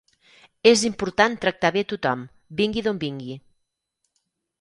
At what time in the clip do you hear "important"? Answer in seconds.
0.87-1.35